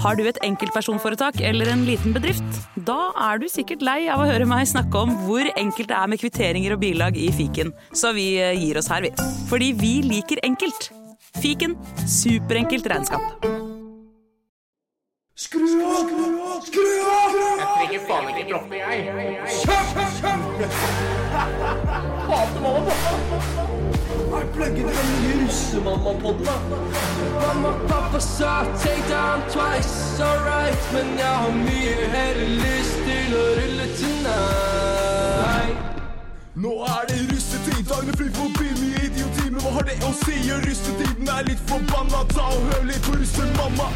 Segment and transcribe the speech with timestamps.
[0.00, 2.60] Har du et enkeltpersonforetak eller en liten bedrift?
[2.88, 6.08] Da er du sikkert lei av å høre meg snakke om hvor enkelt det er
[6.08, 9.12] med kvitteringer og bilag i fiken, så vi eh, gir oss her, vi.
[9.50, 10.88] Fordi vi liker enkelt.
[11.40, 11.76] Fiken
[12.08, 13.44] superenkelt regnskap.
[15.40, 16.08] Skru av!
[16.64, 17.36] Skru av!
[17.60, 18.96] Jeg trenger faen ikke droppe, jeg.
[22.30, 23.69] Hater mamma
[24.40, 26.54] Er pluggen den nye russemamma-podden, da?
[27.40, 33.42] Mamma, pappa sa take down twice, alright Men jeg har mye heller lyst til å
[33.58, 35.76] rulle tonight
[36.56, 40.40] Nå er det russetid, dagene flyr forbi mye idioti, men hva har det å si?
[40.64, 43.86] Russetiden er litt forbanna, ta og hør litt på russemamma.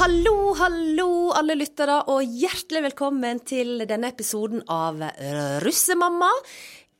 [0.00, 5.02] Hallo, hallo, alle lyttere, og hjertelig velkommen til denne episoden av
[5.66, 6.30] Russemamma.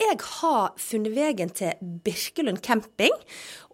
[0.01, 3.13] Jeg har funnet veien til Birkelund camping,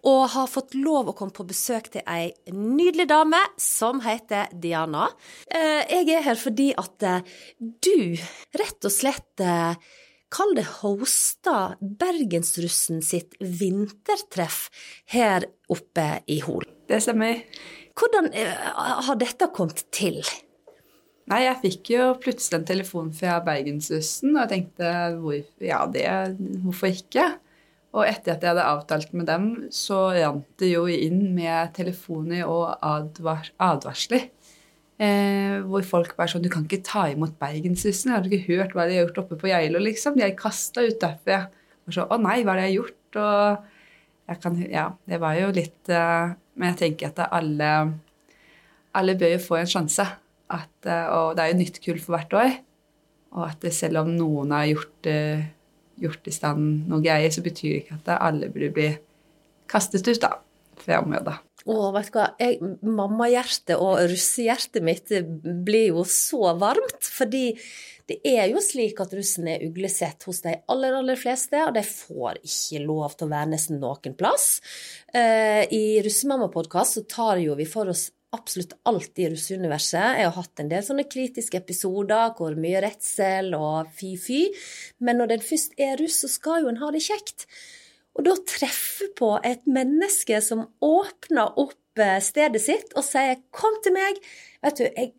[0.07, 5.07] og har fått lov å komme på besøk til ei nydelig dame som heter Diana.
[5.47, 7.23] Eh, Jeg er her fordi at eh,
[7.59, 8.19] du
[8.59, 9.79] rett og slett eh,
[10.27, 14.65] Kall det hosta Bergensrussen sitt vintertreff
[15.13, 16.67] her oppe i Hol.
[16.91, 17.45] Det stemmer.
[17.95, 20.19] Hvordan har dette kommet til?
[21.27, 26.05] Nei, jeg fikk jo plutselig en telefon fra Bergensrussen, og jeg tenkte hvor, ja, det,
[26.63, 27.25] hvorfor ikke?
[27.97, 32.47] Og etter at jeg hadde avtalt med dem, så rant det jo inn med telefoner
[32.47, 34.29] og advar, advarsler.
[34.97, 38.15] Eh, hvor folk bare sånn Du kan ikke ta imot Bergensrussen.
[38.15, 40.15] Har du ikke hørt hva de har gjort oppe på Geilo, liksom?
[40.17, 41.43] De er kasta ut derfra.
[41.85, 43.19] Og så Å nei, hva det jeg har gjort?
[43.21, 47.69] Og jeg kan Ja, det var jo litt eh, Men jeg tenker at alle
[48.97, 50.07] Alle bør jo få en sjanse.
[50.53, 52.57] At, eh, og det er jo nytt kull for hvert år.
[53.37, 55.47] Og at selv om noen har gjort, eh,
[55.99, 58.89] gjort i stand noe greier, så betyr det ikke at alle burde bli
[59.67, 60.37] kastet ut da,
[60.79, 61.35] fra området.
[61.67, 65.11] Å, vet du hva, jeg, mammahjertet og russehjertet mitt
[65.67, 67.49] blir jo så varmt, fordi
[68.07, 71.83] det er jo slik at russen er uglesett hos de aller, aller fleste, og de
[71.83, 74.61] får ikke lov til å være nesten noen plass.
[75.11, 78.07] Eh, I Russemamma-podkast så tar jo vi for oss
[78.37, 80.19] absolutt alt i russeuniverset.
[80.21, 84.45] Jeg har hatt en del sånne kritiske episoder hvor mye redsel og fy-fy,
[85.03, 87.47] men når den først er russ, så skal jo en ha det kjekt.
[88.17, 93.77] Og da treffe på et menneske som åpner opp eh, stedet sitt og sier 'kom
[93.83, 94.21] til meg',
[94.63, 95.13] vet du, jeg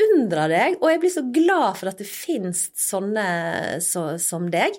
[0.00, 4.76] beundrer deg, og jeg blir så glad for at det finnes sånne så, som deg.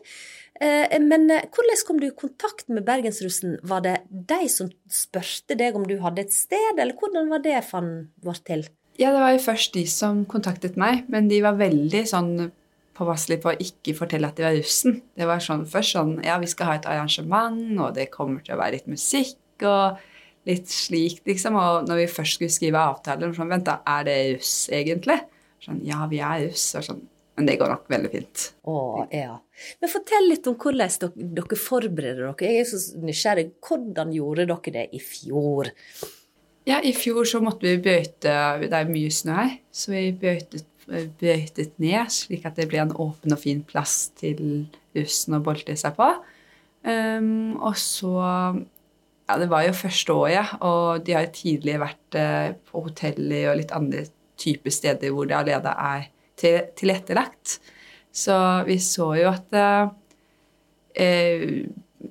[0.62, 3.58] Eh, Men eh, hvordan kom du i kontakt med Bergensrussen?
[3.66, 7.58] Var det de som spurte deg om du hadde et sted, eller hvordan var det
[7.66, 7.92] fan
[8.22, 8.68] vår til?
[9.00, 12.52] Ja, det var jo først de som kontaktet meg, men de var veldig sånn
[12.98, 15.00] påpasselige på å ikke fortelle at de var russen.
[15.18, 18.54] Det var sånn først sånn Ja, vi skal ha et arrangement, og det kommer til
[18.54, 19.98] å være litt musikk og
[20.50, 21.58] litt slik, liksom.
[21.58, 25.18] Og når vi først skulle skrive avtaler, sånn Vent, da, er det russ, egentlig?
[25.64, 26.68] Sånn Ja, vi er russ.
[26.78, 27.02] Og sånn
[27.42, 28.42] Men det går nok veldig fint.
[28.70, 28.80] Å,
[29.10, 29.40] ja.
[29.82, 32.36] Men fortell litt om hvordan dere, dere forbereder dere.
[32.46, 33.46] Jeg er så nysgjerrig.
[33.66, 35.72] Hvordan gjorde dere det i fjor?
[36.70, 40.68] Ja, i fjor så måtte vi bøyte Det er mye snø her, så vi bøytet,
[40.86, 45.74] bøytet ned slik at det ble en åpen og fin plass til russen å bolte
[45.82, 46.12] seg på.
[46.86, 52.18] Um, og så Ja, det var jo første året, og de har jo tidligere vært
[52.20, 54.02] eh, på hoteller og litt andre
[54.42, 56.10] typer steder hvor det allerede er
[56.42, 57.60] til, tilrettelagt.
[58.12, 58.36] Så
[58.68, 59.56] vi så jo at
[61.00, 61.62] eh,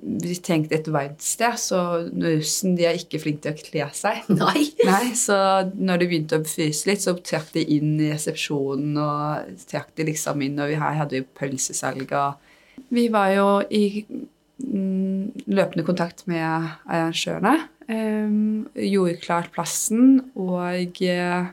[0.01, 4.31] vi tenkte et varmt sted, så russen de er ikke flinke til å kle seg.
[4.41, 4.65] Nei.
[4.87, 5.37] Nei, Så
[5.75, 10.07] når det begynte å fryse litt, så trakk de inn i resepsjonen og trakk de
[10.11, 12.49] liksom inn, og vi her hadde jo pølsesalg og
[12.91, 17.59] Vi var jo i mm, løpende kontakt med arrangørene.
[17.91, 21.51] Um, gjorde klart plassen og eh,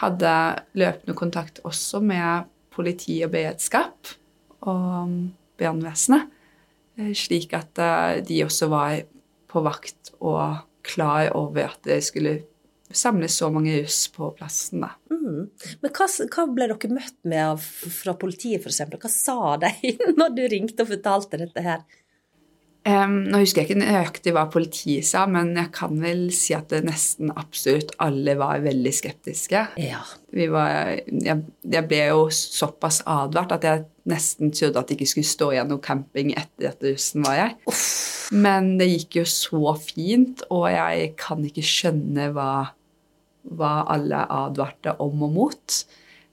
[0.00, 0.34] hadde
[0.78, 4.12] løpende kontakt også med politi og beredskap
[4.64, 5.16] og
[5.60, 6.30] brannvesenet.
[6.98, 9.02] eh, Slik at eh, de også var
[9.52, 12.40] på vakt og klar over at det skulle
[12.92, 14.84] samles så mange russ på plassen.
[14.84, 14.92] da.
[15.10, 15.48] Mm.
[15.82, 18.82] Men hva, hva ble dere møtt med fra politiet, f.eks.?
[18.92, 19.72] Hva sa de
[20.18, 21.84] når du ringte og fortalte dette her?
[22.82, 26.72] Em, nå husker jeg ikke nøyaktig hva politiet sa, men jeg kan vel si at
[26.72, 29.62] det nesten absolutt alle var veldig skeptiske.
[29.78, 30.00] Ja.
[30.34, 35.12] Vi var, jeg, jeg ble jo såpass advart at jeg nesten trodde at det ikke
[35.12, 37.56] skulle stå igjen noe camping etter at russen var her.
[38.34, 42.52] Men det gikk jo så fint, og jeg kan ikke skjønne hva,
[43.46, 45.82] hva alle advarte om og mot.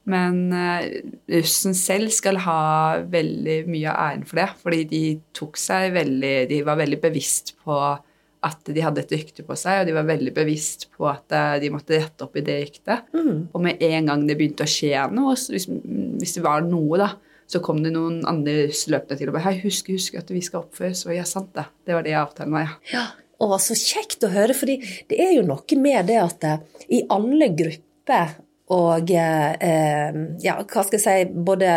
[0.10, 1.00] Men eh,
[1.40, 2.62] russen selv skal ha
[3.10, 5.04] veldig mye av æren for det, fordi de
[5.36, 7.78] tok seg veldig De var veldig bevisst på
[8.40, 11.58] at de hadde et rykte på seg, og de var veldig bevisst på at eh,
[11.64, 13.10] de måtte rette opp i det ryktet.
[13.52, 17.10] Og med en gang det begynte å skje noe, hvis, hvis det var noe, da,
[17.50, 20.42] så kom det noen andre russ løpende til og bare Hei, husk, husk at vi
[20.46, 21.06] skal oppføre oss.
[21.08, 21.66] Og ja, sant det.
[21.88, 22.76] Det var det avtalen var, ja.
[22.94, 23.06] Ja,
[23.44, 24.78] og så kjekt å høre, fordi
[25.10, 26.62] det er jo noe med det at eh,
[27.00, 28.38] i alle grupper
[28.70, 31.74] og eh, ja, hva skal jeg si, både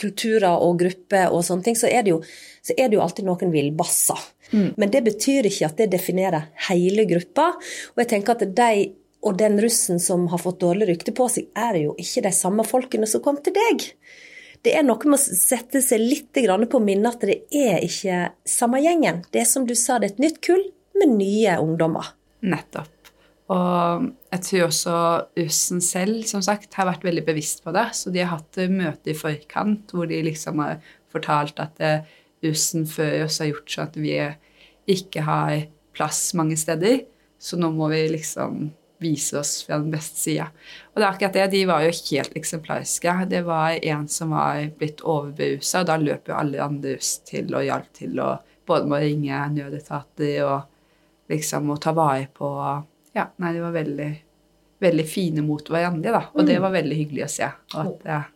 [0.00, 2.20] kulturer og grupper og sånne ting, så er det jo,
[2.64, 4.22] så er det jo alltid noen villbasser.
[4.54, 7.48] Men det betyr ikke at det definerer hele gruppa.
[7.94, 8.92] Og jeg tenker at de
[9.24, 12.66] og den russen som har fått dårlig rykte på seg, er jo ikke de samme
[12.68, 13.86] folkene som kom til deg.
[14.64, 16.40] Det er noe med å sette seg litt
[16.72, 19.24] på minnet at det er ikke samme gjengen.
[19.32, 20.64] Det er som du sa, det er et nytt kull
[21.00, 22.14] med nye ungdommer.
[22.44, 22.93] Nettopp.
[23.52, 24.98] Og jeg tror også
[25.36, 27.90] russen selv som sagt, har vært veldig bevisst på det.
[27.96, 30.78] Så de har hatt møte i forkant hvor de liksom har
[31.12, 32.06] fortalt at eh,
[32.44, 34.16] russen før oss har gjort sånn at vi
[34.94, 37.04] ikke har plass mange steder.
[37.38, 38.70] Så nå må vi liksom
[39.04, 40.46] vise oss fra den beste sida.
[40.92, 41.46] Og det er akkurat det.
[41.52, 43.14] De var jo helt eksemplariske.
[43.28, 47.52] Det var en som var blitt overberusa, og da løp jo alle andre russ til
[47.52, 52.48] og hjalp til og både med å ringe nødetater og liksom å ta vare på
[53.14, 54.10] Ja, nei, de var veldig,
[54.82, 56.22] veldig fine mot hverandre, da.
[56.34, 57.50] Og det var veldig hyggelig å se.
[57.74, 58.26] Og at eh,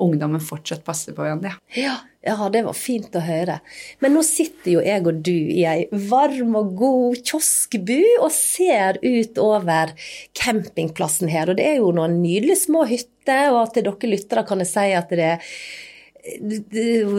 [0.00, 1.56] ungdommen fortsatt passer på hverandre.
[1.76, 3.58] Ja, ja, det var fint å høre.
[4.04, 9.00] Men nå sitter jo jeg og du i ei varm og god kioskbu og ser
[9.02, 9.94] ut over
[10.36, 11.50] campingplassen her.
[11.50, 14.90] Og det er jo noen nydelige små hytter, og til dere lyttere kan jeg si
[14.98, 15.54] at det er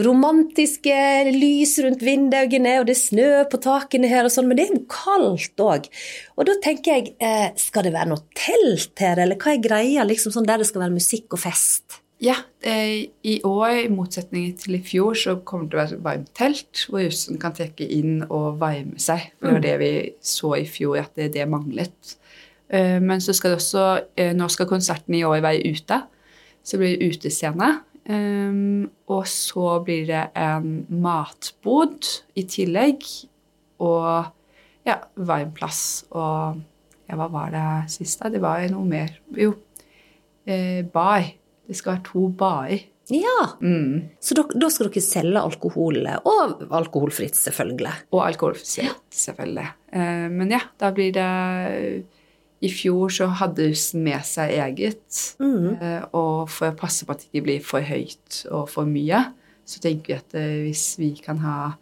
[0.06, 0.98] romantiske
[1.34, 4.76] lys rundt vinduene, og det er snø på takene her og sånn, men det er
[4.76, 5.88] jo kaldt òg.
[6.36, 10.06] Og da tenker jeg, eh, skal det være noe telt her, eller hva er greia
[10.06, 12.02] liksom sånn der det skal være musikk og fest?
[12.22, 16.02] Ja, eh, i år, i motsetning til i fjor, så kommer det til å være
[16.04, 19.32] varmt telt hvor russen kan trekke inn og varme seg.
[19.42, 22.14] Det var det vi så i fjor, at det, det manglet.
[22.70, 25.98] Eh, men så skal det også eh, Nå skal konserten i år være ute.
[26.62, 27.72] Så blir det utescene.
[28.08, 33.04] Um, og så blir det en matbod i tillegg.
[33.82, 34.24] Og
[34.86, 34.96] ja,
[35.54, 36.04] plass.
[36.10, 36.58] Og
[37.08, 38.30] ja, hva var det siste?
[38.32, 39.12] Det var noe mer.
[39.38, 39.52] Jo,
[40.46, 41.28] eh, bar.
[41.68, 42.88] Det skal være to barer.
[43.12, 44.08] Ja, Mm.
[44.22, 47.92] så da, da skal dere selge alkohol, og alkoholfritt selvfølgelig.
[48.14, 49.66] Og alkoholfritt, selvfølgelig.
[49.92, 52.04] Eh, men ja, da blir det
[52.62, 55.34] I fjor så hadde russen med seg eget.
[55.82, 59.24] eh, Og for å passe på at det ikke blir for høyt og for mye,
[59.66, 61.72] så tenker vi at eh, hvis vi kan ha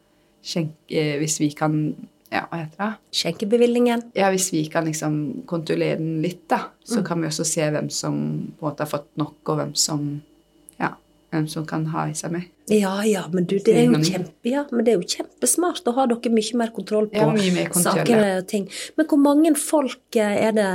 [0.42, 0.88] skjenke...
[0.96, 1.76] eh, Hvis vi kan
[2.32, 2.90] Ja, hva heter det?
[3.18, 4.02] Skjenkebevilgningen.
[4.14, 7.88] Ja, hvis vi kan liksom kontrollere den litt, da, så kan vi også se hvem
[7.90, 8.14] som
[8.56, 10.04] på en måte har fått nok, og hvem som
[11.30, 12.48] hvem som kan ha i seg med.
[12.70, 15.80] Ja, ja, men du, det er jo, kjempe, ja, men det er jo kjempesmart.
[15.86, 18.68] Da har dere mye mer kontroll på Ja, mye mer kontroll, saker og ting.
[18.98, 20.68] Men hvor mange folk eh, er det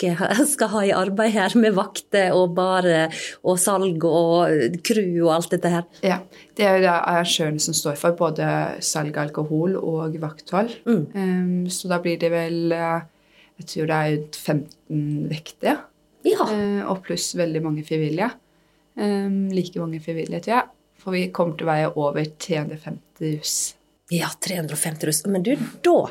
[0.00, 5.32] dere skal ha i arbeid her, med vakter og bar og salg og crew og
[5.38, 5.86] alt dette her?
[6.04, 6.20] Ja,
[6.56, 8.50] Det er jo det arrangørene som står for både
[8.84, 10.74] salg av alkohol og vakthold.
[10.84, 13.00] Um, så da blir det vel eh,
[13.60, 15.80] Jeg tror det er 15 vekter.
[16.26, 16.44] Ja.
[16.52, 18.28] eh, og pluss veldig mange frivillige.
[19.00, 20.70] Um, like mange frivillige, tror jeg.
[21.00, 23.58] For vi kommer til å være over 350 russ.
[24.12, 25.20] Ja, 350 russ.
[25.30, 25.52] Men du,
[25.86, 26.10] da,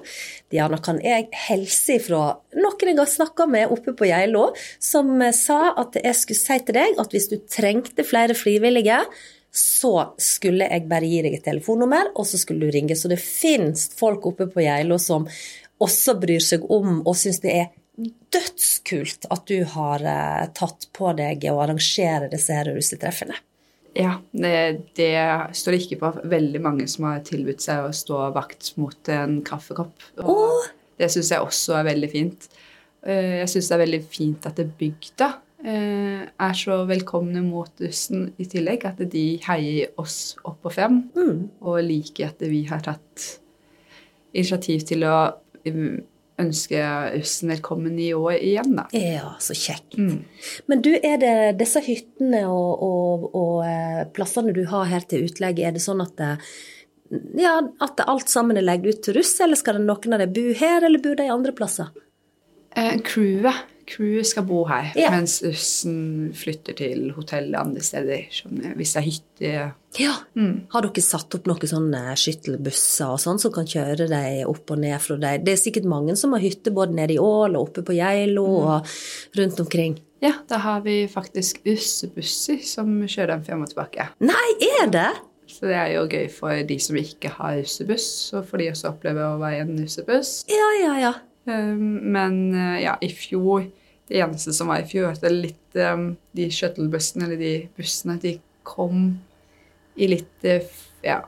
[0.49, 2.21] Diana, kan jeg helse ifra
[2.55, 4.47] noen jeg har snakka med oppe på Geilo,
[4.79, 9.01] som eh, sa at jeg skulle si til deg at hvis du trengte flere frivillige,
[9.51, 12.95] så skulle jeg bare gi deg et telefonnummer, og så skulle du ringe.
[12.95, 15.27] Så det fins folk oppe på Geilo som
[15.83, 17.69] også bryr seg om og syns det er
[18.33, 23.37] dødskult at du har eh, tatt på deg å arrangere disse her russetreffene.
[23.97, 25.11] Ja, det, det
[25.57, 29.39] står det ikke på veldig mange som har tilbudt seg å stå vakt mot en
[29.45, 30.05] kaffekopp.
[30.21, 32.49] Og det syns jeg også er veldig fint.
[33.03, 35.29] Eh, Jeg syns det er veldig fint at det bygda
[35.65, 38.85] eh, er så velkomne mot russen i tillegg.
[38.85, 41.01] At de heier oss opp og frem,
[41.59, 43.27] og liker at vi har tatt
[44.29, 45.15] initiativ til å
[45.65, 45.97] um,
[46.39, 46.81] ønske
[47.15, 48.87] russen velkommen i år igjen, da.
[48.95, 49.97] Ja, så kjekt.
[50.71, 55.27] Men du, er det disse hyttene og, og, og eh, plassene du har her til
[55.27, 56.31] utlegg, er det sånn at det,
[57.39, 60.33] ja, at alt sammen er lagt ut til russ, eller skal det noen av dem
[60.35, 61.89] bo her, eller bo de andre plasser?
[62.77, 63.65] Eh, crewet.
[63.89, 65.09] Crewet skal bo her, Ja.
[65.09, 68.27] mens russen flytter til hotell andre steder.
[68.29, 70.13] Eh, hvis det er hytte Ja.
[70.69, 74.77] Har dere satt opp noen sånne skyttelbusser og sånn som kan kjøre dem opp og
[74.77, 75.43] ned fra deg?
[75.43, 78.45] Det er sikkert mange som har hytte både nede i Ål og oppe på Geilo
[78.45, 78.85] og
[79.35, 79.97] rundt omkring.
[80.21, 84.09] Ja, da har vi faktisk russebusser som kjører dem frem og tilbake.
[84.21, 84.49] Nei,
[84.83, 85.07] er det?
[85.49, 88.91] Så det er jo gøy for de som ikke har russebuss, og for de også
[88.91, 90.43] opplever å være i en russebuss.
[90.51, 91.13] Ja, ja, ja.
[91.49, 93.63] Um, Men uh, ja, i fjor
[94.09, 98.37] Det eneste som var i fjor, at litt um, De shuttlebussene, eller de bussene, de
[98.67, 99.11] kom
[99.99, 101.21] i litt uh, Ja,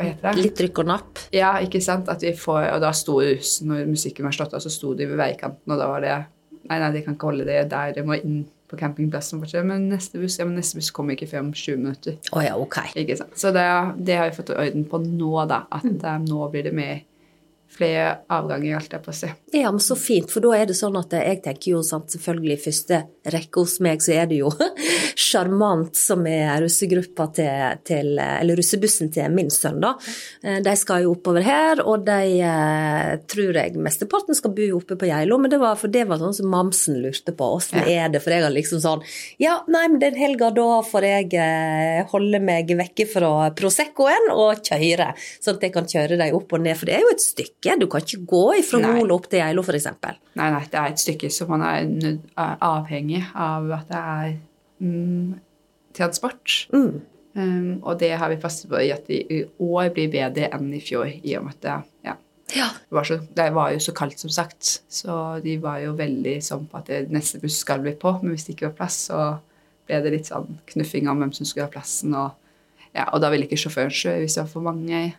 [0.00, 0.44] hva heter det?
[0.44, 1.24] Litt rykk og napp.
[1.36, 2.08] Ja, ikke sant?
[2.12, 5.08] At vi får, og da sto russen, når musikken var slått av, så sto de
[5.10, 6.20] ved veikanten, og da var det
[6.70, 9.40] Nei, nei, de kan ikke holde det der, de må inn på campingplassen.
[9.66, 12.18] Men neste buss ja, men neste buss kommer ikke før om 20 minutter.
[12.36, 12.76] Oh ja, ok.
[13.00, 13.32] Ikke sant?
[13.40, 13.64] Så det,
[13.98, 15.64] det har vi fått orden på nå, da.
[15.72, 17.06] At eh, nå blir det med
[17.70, 19.28] flere avganger, alt jeg på å si.
[19.54, 22.56] Ja, men så fint, for da er det sånn at jeg tenker jo sant, selvfølgelig
[22.56, 22.98] i første
[23.30, 24.50] rekke hos meg så er det jo
[25.20, 29.94] sjarmant som er russegruppa til, til Eller russebussen til min sønn, da.
[30.42, 34.98] Eh, De skal jo oppover her, og de eh, tror jeg mesteparten skal bo oppe
[35.00, 37.50] på Geilo, men det var, for det var sånn som mamsen lurte på.
[37.60, 38.22] Åssen er det?
[38.24, 39.04] For jeg har liksom sånn
[39.42, 44.64] Ja, nei, men den helga da får jeg eh, holde meg vekke fra Proseccoen og
[44.66, 47.24] kjøre, sånn at jeg kan kjøre dem opp og ned, for det er jo et
[47.24, 47.59] stykke.
[47.60, 49.02] Du kan ikke gå fra Nei.
[49.12, 49.86] Opp til Geilo, f.eks.
[50.38, 52.18] Nei, nei, det er et stykke som man er,
[52.64, 54.30] avhengig av at det er
[54.80, 55.34] mm,
[55.96, 56.54] transport.
[56.72, 57.02] Mm.
[57.34, 60.72] Um, og det har vi passet på i at det i år blir bedre enn
[60.74, 61.76] i fjor, i og med at det,
[62.08, 62.16] ja,
[62.56, 62.66] Ja.
[62.80, 64.80] det, var så, det var jo så kaldt, som sagt.
[64.88, 68.34] Så de var jo veldig sånn på at det, neste buss skal bli på, men
[68.34, 69.20] hvis det ikke var plass, så
[69.86, 72.16] ble det litt sånn knuffing om hvem som skulle ha plassen.
[72.18, 72.32] Og,
[72.96, 75.10] ja, og da ville ikke sjåføren sjø hvis det var for mange.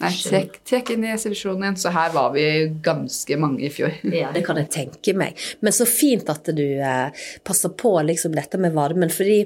[0.00, 0.10] Nei,
[1.20, 1.76] resepsjonen igjen.
[1.76, 2.44] Så her var vi
[2.84, 3.92] ganske mange i fjor.
[4.14, 5.38] Ja, det kan jeg tenke meg.
[5.60, 9.10] Men så fint at du eh, passer på liksom dette med varmen.
[9.12, 9.42] fordi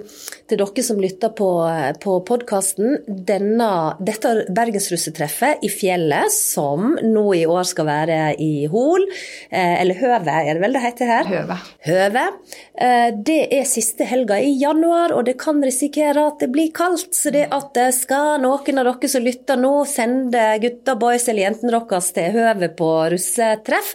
[0.49, 1.49] til dere som lytter på,
[2.03, 9.07] på podkasten, dette bergensrussetreffet i fjellet, som nå i år skal være i Hol,
[9.51, 11.31] eh, eller Høve er det vel det heter her?
[11.31, 11.59] Høve.
[11.89, 12.25] Høve.
[12.75, 17.13] Eh, Det er siste helga i januar, og det kan risikere at det blir kaldt.
[17.15, 21.49] Så det at det skal noen av dere som lytter nå, sende gutta, boys eller
[21.49, 23.95] jentene deres til Høve på russetreff,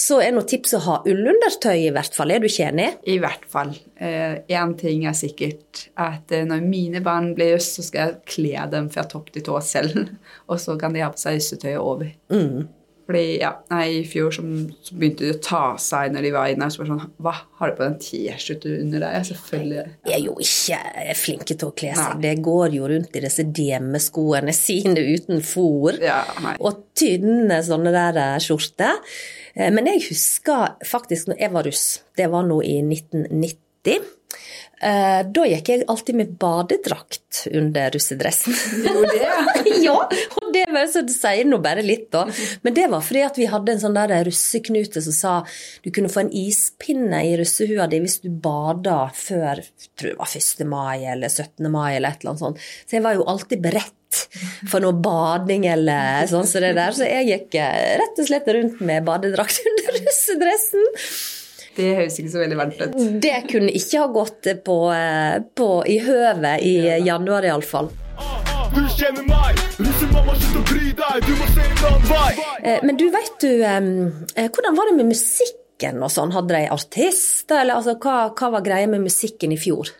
[0.00, 2.32] så er nå tips å ha ullundertøy i hvert fall.
[2.32, 2.88] Er du ikke enig?
[3.10, 3.74] I hvert fall.
[4.00, 8.66] Én ting er sikkert at eh, når mine barn blir russ, så skal jeg kle
[8.72, 10.06] dem fra topp til tå selv.
[10.50, 12.14] Og så kan de ha på seg russetøyet over.
[13.10, 14.50] Fordi ja, nei, I fjor som,
[14.86, 16.68] så begynte de å ta seg når de var inne.
[16.68, 19.24] Og så var sånn Hva, har du på den en T-skjorta under deg?
[19.32, 19.84] Selvfølgelig.
[20.06, 22.12] De er jo ikke flinke til å kle seg.
[22.14, 22.22] Nei.
[22.28, 25.98] Det går jo rundt i disse DM-skoene sine uten fôr.
[26.04, 26.20] Ja.
[26.62, 29.02] Og tynne sånne der eh, skjorter.
[29.56, 31.84] Eh, Men jeg husker faktisk når jeg var russ,
[32.20, 34.06] det var nå i 1990.
[34.82, 38.56] eh, Da gikk jeg alltid med badedrakt under russedressen.
[38.84, 39.30] Gjorde det?
[39.86, 42.26] ja, og det, var, så det sier nå bare litt, da.
[42.66, 45.36] Men det var fordi at vi hadde en sånn der russeknute som sa
[45.84, 50.18] du kunne få en ispinne i russehua di hvis du bada før jeg tror det
[50.20, 50.66] var 1.
[50.68, 51.70] mai eller 17.
[51.70, 52.68] mai eller et eller annet sånt.
[52.86, 53.96] Så jeg var jo alltid beredt
[54.70, 56.94] for noe bading eller sånn som det der.
[56.96, 60.88] Så jeg gikk eh, rett og slett rundt med badedrakt under russedressen.
[61.80, 62.96] Det høres ikke så veldig varmt ut.
[63.24, 66.74] Det kunne ikke ha gått på, eh, på, i høvet i
[67.06, 67.88] januar iallfall.
[68.70, 72.44] Du kjenner meg, russemamma, slutt å bry deg, du må se en annen vei.
[72.62, 76.34] Eh, Men du, vet du, eh, hvordan var det med musikken og sånn?
[76.36, 79.90] Hadde de artister, eller altså, hva, hva var greia med musikken i fjor?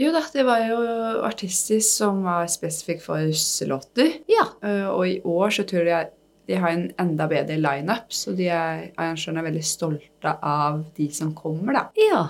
[0.00, 0.80] Jo da, det var jo
[1.22, 4.18] artister som var spesifikke for russelåter.
[4.28, 4.48] Ja.
[4.90, 6.10] Og i år så tror jeg
[6.46, 11.08] de har en enda bedre lineup, så de er, arrangørene er veldig stolte av de
[11.14, 11.84] som kommer, da.
[11.98, 12.22] Ja.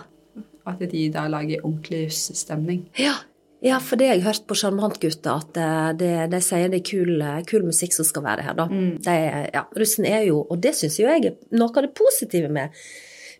[0.68, 2.86] At de da lager ordentlig russestemning.
[3.00, 3.16] Ja.
[3.62, 6.88] Ja, for det har jeg hørt på Sjarmantgutta, at eh, det, de sier det er
[6.88, 8.66] kul, eh, kul musikk som skal være her, da.
[8.66, 9.14] De,
[9.54, 12.74] ja, russen er jo, og det syns jo jeg er noe av det positive med,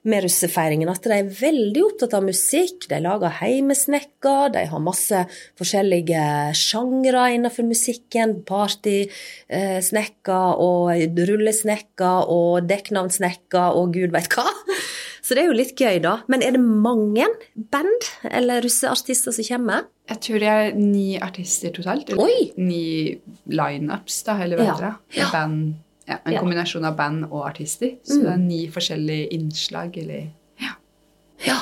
[0.05, 2.89] med russefeiringen, at de er veldig opptatt av musikk.
[2.91, 5.21] De lager heimesnekker, de har masse
[5.61, 6.25] forskjellige
[6.59, 8.41] sjangre innenfor musikken.
[9.51, 10.91] Partysnekker og
[11.31, 14.47] rullesnekker og dekknavnsnekker og gud veit hva.
[15.23, 16.17] Så det er jo litt gøy, da.
[16.27, 17.29] Men er det mange
[17.71, 19.85] band eller russeartister som kommer?
[20.11, 22.11] Jeg tror det er ni artister totalt.
[22.19, 22.51] Oi!
[22.59, 23.15] ni
[23.47, 24.73] lineups, da, eller hva Ja.
[24.75, 24.97] heter det?
[25.21, 25.29] Ja.
[25.31, 25.75] Band,
[26.09, 26.41] ja, en Ja.
[26.41, 26.45] Mm.
[26.47, 27.97] kombinasjon av band og artister.
[28.05, 30.31] Så det er ni forskjellige innslag, eller
[30.61, 30.73] ja,
[31.47, 31.59] Ja.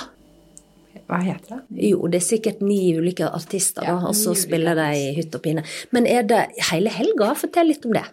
[1.09, 1.90] hva heter det?
[1.90, 5.42] Jo, det er sikkert ni ulike artister, da, og så spiller de i hytt og
[5.42, 5.64] pine.
[5.92, 7.35] Men er det hele helga?
[7.35, 8.04] Fortell litt om det.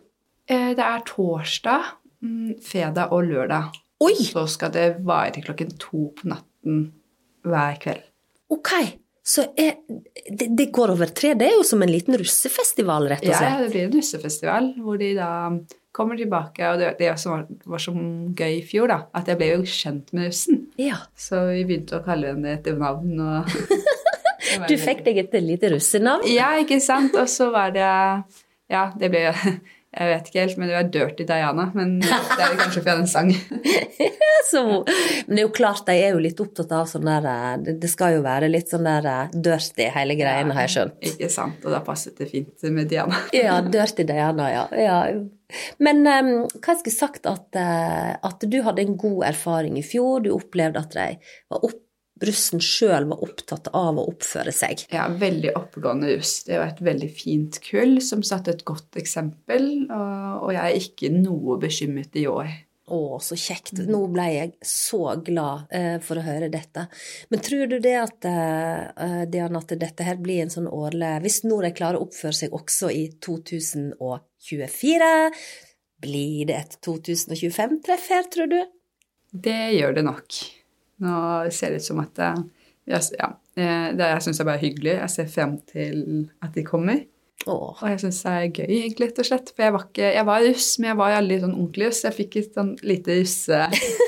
[0.50, 1.84] Eh, Det er torsdag,
[2.24, 3.72] mm, fredag og lørdag.
[4.00, 4.14] Oi!
[4.14, 6.92] Så skal det vare til klokken to på natten
[7.44, 8.02] hver kveld.
[8.50, 8.70] Ok,
[9.28, 9.74] så er,
[10.30, 11.34] det, det går over tre.
[11.36, 14.70] Det er jo som en liten russefestival, rett og Ja, ja, det blir en russefestival
[14.80, 15.32] hvor de da
[15.98, 16.64] kommer tilbake.
[16.72, 17.44] Og det, det som var,
[17.74, 20.62] var så gøy i fjor, da, at jeg ble jo kjent med russen.
[20.80, 21.02] Ja.
[21.18, 23.52] Så vi begynte å kalle henne etter navn og
[24.70, 26.24] Du fikk deg et lite russenavn.
[26.32, 27.18] Ja, ikke sant?
[27.20, 27.90] Og så var det
[28.72, 29.28] Ja, det ble
[29.98, 31.68] Jeg vet ikke helt, men det var Dirty Diana.
[31.74, 33.32] Men det er jo kanskje fra en sang.
[34.48, 34.62] Så,
[35.28, 37.74] men det er jo klart, de er jo litt opptatt av sånn der eh, Det,
[37.82, 41.00] det skal jo være litt sånn der eh, dirty, hele greiene, har jeg skjønt.
[41.10, 41.66] Ikke sant?
[41.66, 43.26] Og da passet det fint med Diana.
[43.38, 44.64] Ja, dirty Diana, ja.
[44.78, 45.02] ja.
[45.84, 49.86] Men um, hva jeg skulle sagt at, eh, at du hadde en god erfaring i
[49.86, 50.24] fjor.
[50.24, 51.10] Du opplevde at de
[51.52, 51.84] var opp,
[52.24, 54.86] russen sjøl var opptatt av å oppføre seg.
[54.94, 56.40] Ja, veldig oppegående russ.
[56.48, 61.12] Det var et veldig fint kull som satte et godt eksempel, og, jeg er ikke
[61.14, 62.50] noe bekymret i år.
[62.88, 63.82] Å, så kjekt.
[63.84, 66.86] Nå ble jeg så glad eh, for å høre dette.
[67.28, 71.42] Men tror du det at, eh, Diana, at dette her blir en sånn årlig Hvis
[71.44, 75.10] nå de klarer å oppføre seg også i 2024,
[76.00, 78.62] blir det et 2025-treff her, tror du?
[79.36, 80.40] Det gjør det nok.
[81.04, 82.40] Nå ser det ut som at eh,
[82.88, 84.96] jeg- ja, eh, det jeg syns er bare hyggelig.
[85.00, 87.04] Jeg ser frem til at de kommer.
[87.48, 87.84] Åh.
[87.84, 89.52] Og jeg syns det er gøy, egentlig, rett og slett.
[89.56, 92.04] For jeg var, ikke, jeg var russ, men jeg var aldri sånn ordentlig russ.
[92.04, 93.62] Jeg fikk et sånn lite russe...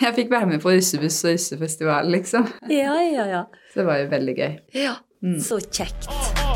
[0.00, 2.46] Jeg fikk være med på russebuss og russefestival, liksom.
[2.72, 3.42] Ja, ja, ja.
[3.68, 4.54] Så det var jo veldig gøy.
[4.80, 4.94] Ja,
[5.44, 6.08] så kjekt.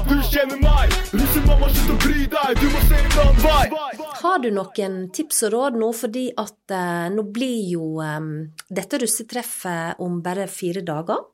[0.04, 4.00] Du kjenner meg, russemamma, slutt å bry deg, du må se en annen vei.
[4.20, 8.26] Har du noen tips og råd nå, fordi at eh, nå blir jo eh,
[8.68, 11.25] dette russetreffet om bare fire dager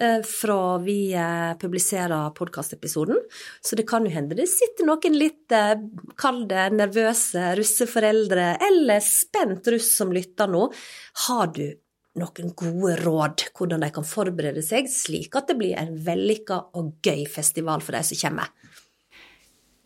[0.00, 3.20] eh, fra vi eh, publiserer podkastepisoden.
[3.60, 5.52] Så det kan jo hende det sitter noen litt,
[6.16, 10.68] kall nervøse russeforeldre, eller spent russ som lytter nå.
[11.28, 11.66] Har du
[12.18, 16.92] noen gode råd hvordan de kan forberede seg, slik at det blir en vellykka og
[17.04, 18.52] gøy festival for de som kommer?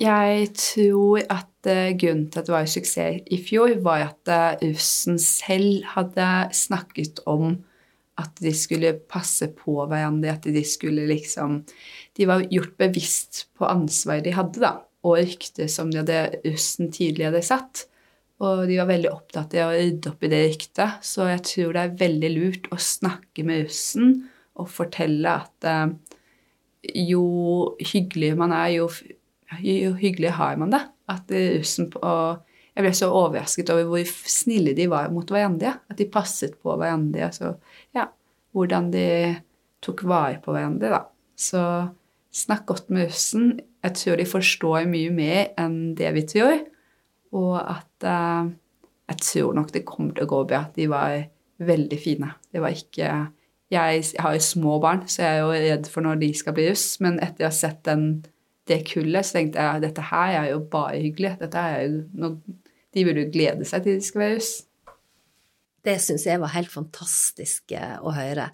[0.03, 4.61] Jeg tror at eh, grunnen til at det var en suksess i fjor, var at
[4.61, 7.57] russen selv hadde snakket om
[8.21, 11.63] at de skulle passe på hverandre, at de skulle liksom
[12.17, 16.89] De var gjort bevisst på ansvaret de hadde, da, og ryktet som de hadde, russen
[16.93, 17.85] tidligere satt.
[18.45, 20.99] Og de var veldig opptatt av å rydde opp i det ryktet.
[21.05, 24.11] Så jeg tror det er veldig lurt å snakke med russen
[24.57, 25.95] og fortelle at eh,
[27.07, 27.25] jo
[27.81, 28.91] hyggeligere man er, jo,
[29.61, 30.83] jo hyggeligere har man det.
[31.13, 32.43] At russen og
[32.77, 35.71] Jeg ble så overrasket over hvor snille de var mot hverandre.
[35.89, 37.31] At de passet på hverandre.
[37.31, 37.55] Altså,
[37.97, 38.11] ja,
[38.53, 39.07] hvordan de
[39.81, 40.99] tok vare på hverandre, da.
[41.41, 41.63] Så
[42.37, 43.55] snakk godt med russen.
[43.81, 46.59] Jeg tror de forstår mye mer enn det vi tror.
[47.37, 48.53] Og at eh,
[49.13, 50.65] jeg tror nok det kommer til å gå bra.
[50.75, 51.17] De var
[51.63, 52.33] veldig fine.
[52.53, 53.11] Det var ikke
[53.67, 56.69] Jeg har jo små barn, så jeg er jo redd for når de skal bli
[56.71, 57.01] russ.
[57.03, 58.23] Men etter å ha sett den,
[58.71, 61.33] det kullet, så tenkte jeg at dette her er jo bare hyggelig.
[61.41, 62.61] Dette er jo noe,
[62.95, 64.53] de burde jo glede seg til de skal være russ.
[65.87, 68.49] Det syns jeg var helt fantastisk eh, å høre.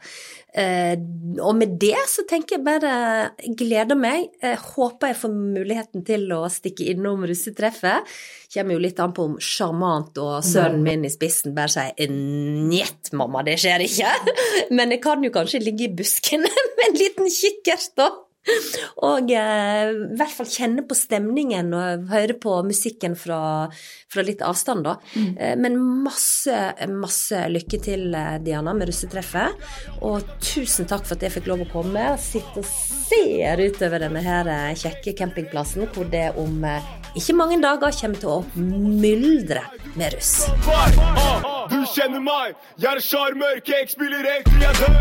[0.53, 0.95] Eh,
[1.40, 2.92] og med det så tenker jeg bare
[3.40, 4.29] jeg gleder meg.
[4.42, 8.11] Jeg håper jeg får muligheten til å stikke innom russetreffet.
[8.53, 13.14] Kommer jo litt an på om sjarmant og sønnen min i spissen bare sier njett,
[13.16, 14.12] mamma, det skjer ikke.
[14.77, 16.45] Men jeg kan jo kanskje ligge i busken
[16.77, 18.11] med en liten kikkert, da.
[19.09, 23.69] Og eh, i hvert fall kjenne på stemningen og høre på musikken fra,
[24.13, 24.97] fra litt avstand, da.
[25.15, 26.57] Eh, men masse,
[26.91, 29.69] masse lykke til, eh, Diana, med russetreffet.
[30.07, 32.69] Og tusen takk for at jeg fikk lov å komme og sitte og
[33.13, 38.21] ser utover denne her eh, kjekke campingplassen, hvor det om eh, ikke mange dager kommer
[38.23, 39.67] til å myldre
[40.01, 40.47] med russ.
[40.73, 44.97] Ah, du kjenner meg, jeg er sjarmør, jeg spiller helt til jeg dør.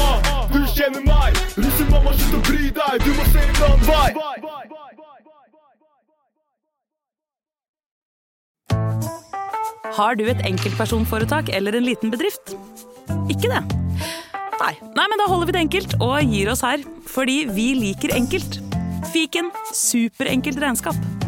[0.00, 4.10] Ah, du kjenner meg, russemamma, slutt å bry deg, du må se en annen vei.
[9.92, 12.54] Har du et enkeltpersonforetak eller en liten bedrift?
[13.28, 13.60] Ikke det?
[14.62, 14.74] Nei.
[14.96, 16.84] Nei, men da holder vi det enkelt og gir oss her.
[17.12, 18.60] Fordi vi liker enkelt.
[19.12, 21.21] Fiken superenkelt regnskap.